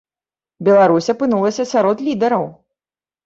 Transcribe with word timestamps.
Беларусь 0.69 1.09
апынулася 1.13 1.67
сярод 1.73 1.97
лідараў. 2.09 2.47